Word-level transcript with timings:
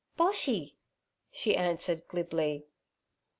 'Boshy' 0.17 0.73
she 1.29 1.55
answered 1.55 2.07
glibly. 2.07 2.65